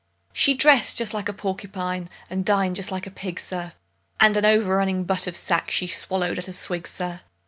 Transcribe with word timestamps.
She 0.33 0.55
dress'd 0.55 0.97
just 0.97 1.13
like 1.13 1.29
a 1.29 1.33
porcupine, 1.33 2.09
and 2.27 2.43
din'd 2.43 2.75
just 2.75 2.89
like 2.91 3.05
a 3.05 3.11
pig, 3.11 3.39
sir, 3.39 3.73
And 4.19 4.35
an 4.35 4.45
over 4.47 4.77
running 4.77 5.03
butt 5.03 5.27
of 5.27 5.35
sack 5.35 5.69
she 5.69 5.85
swallow'd 5.85 6.39
at 6.39 6.47
a 6.47 6.53
swig, 6.53 6.87
sir! 6.87 7.21